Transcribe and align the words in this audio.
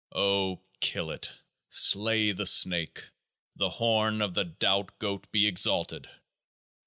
O 0.15 0.59
kill 0.79 1.11
it! 1.11 1.31
Slay 1.69 2.31
the 2.31 2.47
snake! 2.47 3.11
The 3.55 3.69
horn 3.69 4.23
of 4.23 4.33
the 4.33 4.45
Doubt 4.45 4.97
Goat 4.97 5.31
be 5.31 5.45
exalted 5.45 6.09